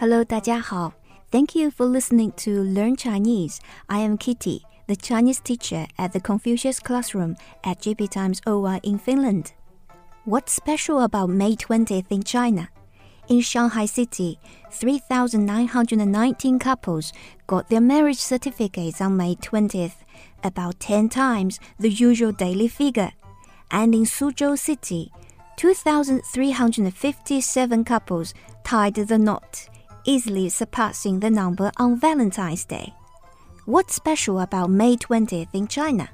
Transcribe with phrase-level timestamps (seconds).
[0.00, 0.94] Hello，大家好。
[1.30, 3.58] Thank you for listening to Learn Chinese.
[3.86, 8.98] I am Kitty, the Chinese teacher at the Confucius Classroom at GB Times OY in
[8.98, 9.52] Finland.
[10.24, 12.70] What's special about May 20th in China?
[13.28, 14.38] In Shanghai City,
[14.72, 17.12] 3,919 couples
[17.46, 19.96] got their marriage certificates on May 20th,
[20.42, 23.12] about 10 times the usual daily figure.
[23.70, 25.12] And in Suzhou City,
[25.58, 28.32] 2,357 couples
[28.64, 29.68] tied the knot
[30.05, 32.93] easily surpassing the number on Valentine's Day.
[33.65, 36.09] What's special about May 20th in China?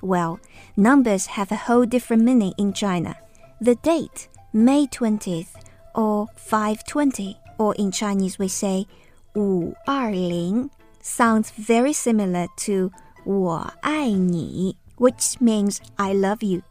[0.00, 0.38] Well,
[0.76, 3.16] numbers have a whole different meaning in China.
[3.60, 5.54] The date, May 20th,
[5.94, 8.86] or 520, or in Chinese we say
[9.34, 10.70] 520,
[11.00, 12.90] sounds very similar to
[13.24, 16.62] 我爱你, which means I love you.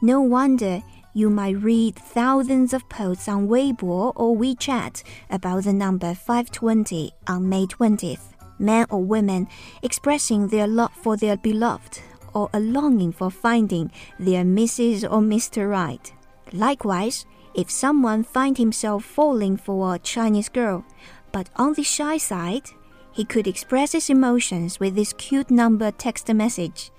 [0.00, 0.82] No wonder
[1.13, 7.47] you might read thousands of posts on Weibo or WeChat about the number 520 on
[7.47, 8.33] May 20th.
[8.57, 9.47] Men or women
[9.81, 12.01] expressing their love for their beloved
[12.33, 15.03] or a longing for finding their Mrs.
[15.03, 15.69] or Mr.
[15.69, 16.11] Right.
[16.51, 20.83] Likewise, if someone finds himself falling for a Chinese girl,
[21.31, 22.69] but on the shy side,
[23.11, 26.89] he could express his emotions with this cute number text message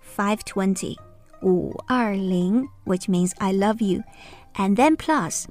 [0.00, 0.98] 520
[1.41, 4.03] 五二零, which means I love you,
[4.55, 5.45] and then plus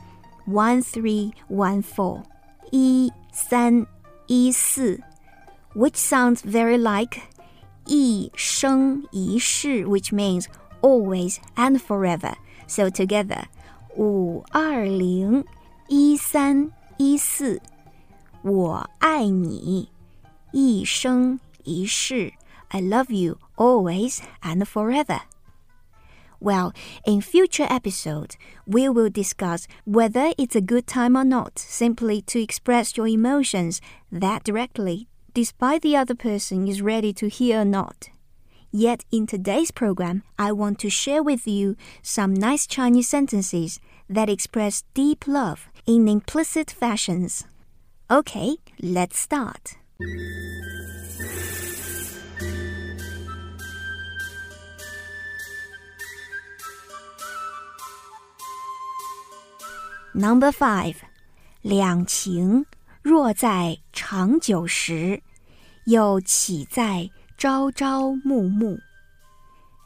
[0.47, 2.23] one three one four,
[2.71, 3.87] 一三
[4.27, 5.01] 一四,
[5.75, 7.21] which sounds very like
[7.85, 10.47] 一生一世, which means
[10.81, 12.35] always and forever.
[12.67, 13.45] So together,
[13.97, 15.45] 五二零
[15.87, 17.61] 一三一四，
[18.43, 19.89] 我爱你，
[20.51, 22.33] 一生一世。
[22.69, 25.21] I love you always and forever.
[26.42, 26.74] Well,
[27.06, 32.42] in future episodes, we will discuss whether it's a good time or not simply to
[32.42, 33.80] express your emotions
[34.12, 38.10] that directly, despite the other person is ready to hear or not.
[38.72, 43.80] Yet in today's program, I want to share with you some nice Chinese sentences
[44.10, 47.46] that express deep love in implicit fashions.
[48.10, 49.78] Okay, let's start.
[60.15, 60.97] Number five，
[61.63, 62.65] 两情
[63.03, 65.23] 若在长久时，
[65.85, 68.79] 又岂在朝朝暮暮？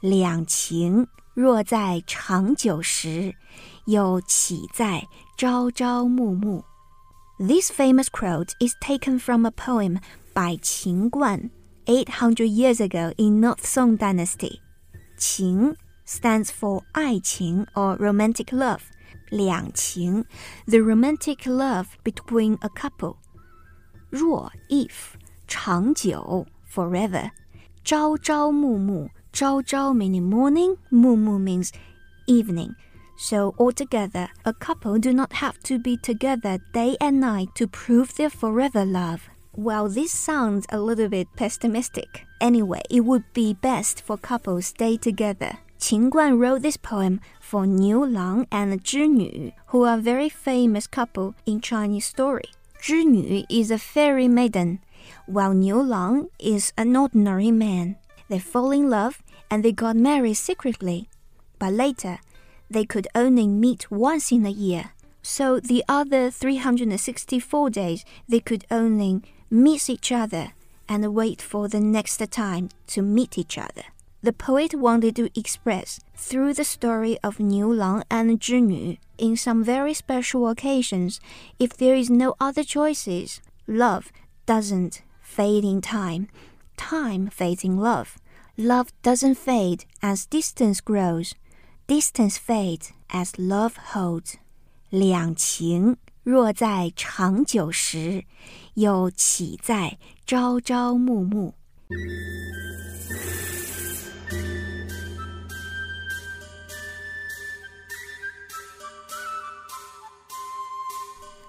[0.00, 3.34] 两情若在长久时，
[3.86, 6.64] 又岂在朝朝暮暮？
[7.38, 9.98] This famous quote is taken from a poem
[10.32, 11.50] by Qin Guan
[11.86, 14.60] 800 years ago in North Song Dynasty.
[15.18, 15.74] Qing
[16.06, 18.82] stands for 爱情 or romantic love.
[19.30, 20.24] 两情,
[20.66, 23.16] the romantic love between a couple.
[24.10, 25.14] 若 if
[25.46, 27.30] 长久 forever.
[27.84, 31.70] 朝朝暮暮朝朝 meaning morning, 暮暮 means
[32.26, 32.74] evening.
[33.16, 38.16] So altogether, a couple do not have to be together day and night to prove
[38.16, 39.28] their forever love.
[39.54, 42.24] Well, this sounds a little bit pessimistic.
[42.40, 45.58] Anyway, it would be best for couples stay together.
[45.79, 50.29] Qin Guan wrote this poem for Niu Lang and Zhi Nu, who are a very
[50.29, 52.49] famous couple in Chinese story.
[52.81, 54.79] Zhi Nu is a fairy maiden,
[55.25, 57.97] while Niu Lang is an ordinary man.
[58.29, 59.21] They fall in love
[59.51, 61.07] and they got married secretly,
[61.59, 62.19] but later
[62.69, 64.91] they could only meet once in a year.
[65.21, 69.21] So the other 364 days they could only
[69.51, 70.53] miss each other
[70.87, 73.83] and wait for the next time to meet each other
[74.24, 79.36] the poet wanted to express through the story of Niu Lang and Zhi Nu in
[79.36, 81.20] some very special occasions
[81.58, 83.40] if there is no other choices.
[83.66, 84.12] Love
[84.46, 86.28] doesn't fade in time.
[86.76, 88.18] Time fades in love.
[88.58, 91.34] Love doesn't fade as distance grows.
[91.86, 94.36] Distance fades as love holds.
[94.90, 98.24] 两情若在长久时，
[98.74, 101.54] 又岂在朝朝暮暮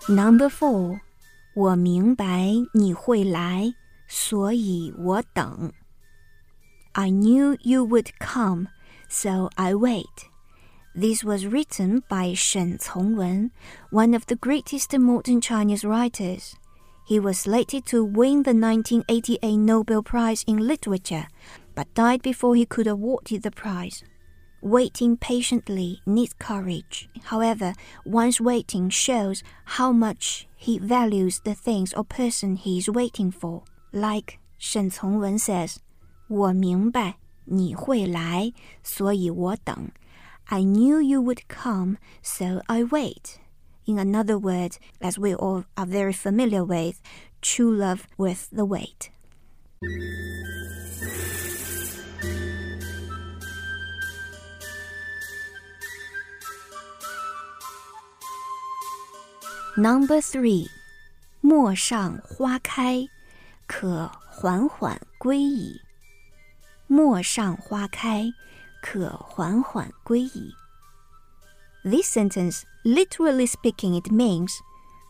[0.08, 1.00] ？Number four，
[1.54, 3.74] 我明白你会来，
[4.08, 5.72] 所以我等。
[6.94, 8.68] I knew you would come,
[9.10, 10.30] so I wait.
[10.94, 13.52] This was written by Shen Congwen,
[13.92, 16.54] one of the greatest modern Chinese writers.
[17.08, 21.28] He was slated to win the 1988 Nobel Prize in Literature,
[21.76, 24.04] but died before he could award the prize.
[24.66, 27.10] Waiting patiently needs courage.
[27.24, 27.74] However,
[28.06, 33.64] one's waiting shows how much he values the things or person he is waiting for.
[33.92, 35.78] Like Shen Congwen says,
[36.28, 39.92] 我明白你会来，所以我等。
[40.46, 43.40] I knew you would come, so I wait.
[43.88, 47.02] In another word, as we all are very familiar with,
[47.42, 49.10] true love with the wait.
[59.78, 60.68] Number three，
[61.42, 63.08] 陌上花开，
[63.68, 65.80] 可缓缓归矣。
[66.88, 68.32] 陌上花开，
[68.82, 70.52] 可缓缓归矣。
[71.84, 74.52] This sentence, literally speaking, it means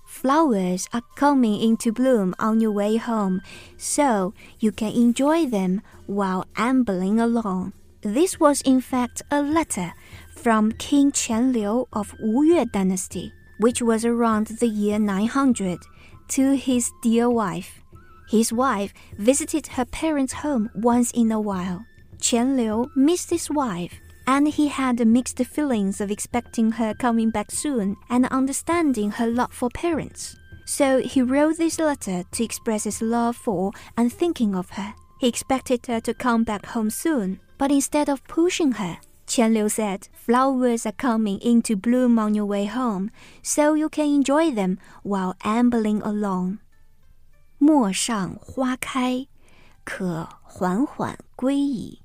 [0.08, 3.42] flowers are coming into bloom on your way home,
[3.78, 7.74] so you can enjoy them while ambling along.
[8.02, 9.94] This was in fact a letter
[10.36, 15.79] from King Qianliu of Wu Yue dynasty which was around the year 900,
[16.29, 17.81] to his dear wife.
[18.29, 21.85] His wife visited her parents' home once in a while.
[22.19, 27.51] Qian Liu missed his wife, and he had mixed feelings of expecting her coming back
[27.51, 30.37] soon and understanding her love for parents.
[30.65, 34.95] So he wrote this letter to express his love for and thinking of her.
[35.21, 39.69] He expected her to come back home soon, but instead of pushing her, Qian Liu
[39.69, 43.11] said, Flowers are coming into bloom on your way home,
[43.43, 46.59] so you can enjoy them while ambling along.
[47.59, 49.27] 陌上花开，
[49.85, 52.01] 可缓缓归矣。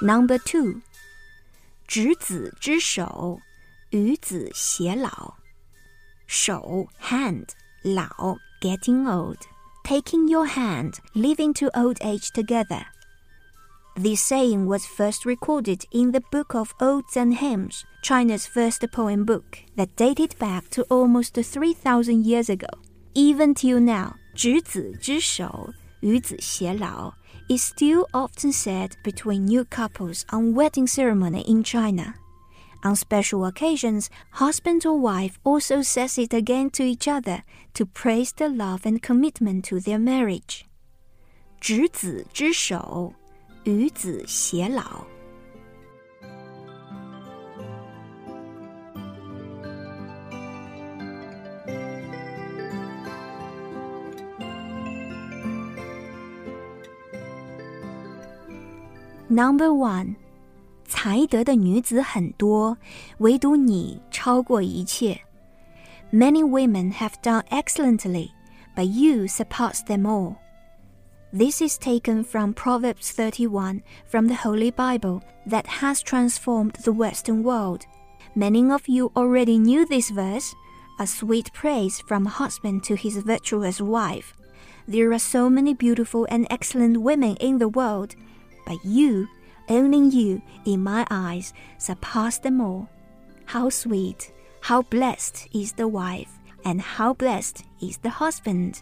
[0.00, 0.80] Number two，
[1.86, 3.40] 执子之手，
[3.90, 5.34] 与子偕老。
[6.27, 7.49] 手 hand
[7.83, 9.37] 老 getting old
[9.83, 12.85] taking your hand living to old age together
[13.95, 19.23] this saying was first recorded in the Book of Odes and Hymns, China's first poem
[19.23, 22.65] book that dated back to almost 3,000 years ago.
[23.13, 27.13] Even till now, 执子之手,与子偕老
[27.47, 32.15] is still often said between new couples on wedding ceremony in China.
[32.83, 37.43] On special occasions, husband or wife also says it again to each other
[37.75, 40.65] to praise the love and commitment to their marriage.
[41.61, 43.13] 执子之手，
[43.63, 45.05] 与子偕老。
[59.29, 60.15] Number one.
[60.97, 62.77] 才德的女子很多，
[63.19, 65.21] 唯独你超过一切。
[66.11, 68.29] Many women have done excellently,
[68.75, 70.35] but you surpass them all.
[71.35, 77.41] This is taken from Proverbs 31 from the Holy Bible that has transformed the Western
[77.41, 77.81] world.
[78.35, 80.53] Many of you already knew this verse,
[80.99, 84.35] a sweet praise from a husband to his virtuous wife.
[84.87, 88.15] There are so many beautiful and excellent women in the world,
[88.67, 89.27] but you
[89.67, 92.87] only you, in my eyes, surpass them all.
[93.45, 94.31] How sweet,
[94.61, 96.29] how blessed is the wife,
[96.63, 98.77] and how blessed is the husband.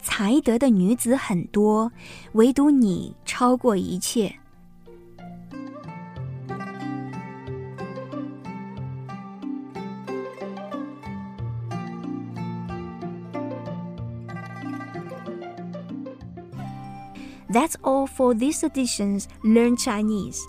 [0.00, 1.90] 才德的女子很多，
[2.32, 4.38] 唯独你超过一切。
[17.53, 20.43] That's all for this edition's Learn Chinese.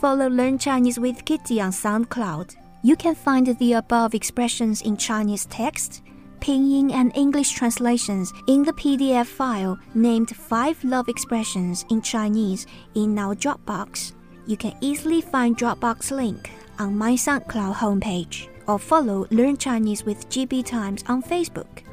[0.00, 2.56] Follow Learn Chinese with Kitty on SoundCloud.
[2.82, 6.02] You can find the above expressions in Chinese text,
[6.40, 13.16] pinyin, and English translations in the PDF file named 5 Love Expressions in Chinese in
[13.16, 14.14] our Dropbox.
[14.48, 16.50] You can easily find Dropbox link
[16.80, 21.84] on my SoundCloud homepage or follow Learn Chinese with GB Times on Facebook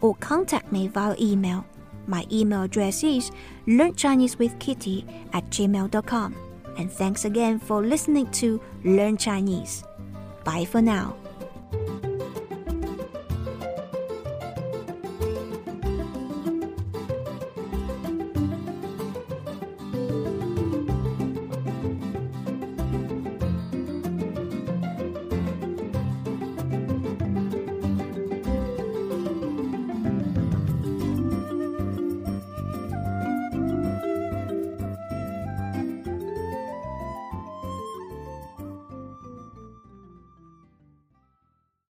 [0.00, 1.64] or contact me via email
[2.06, 3.30] my email address is
[3.66, 6.36] learnchinesewithkitty at gmail.com.
[6.78, 9.82] And thanks again for listening to Learn Chinese.
[10.44, 11.16] Bye for now.